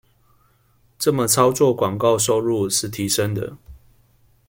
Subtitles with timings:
[0.97, 3.55] 這麼操作廣告收入是提升的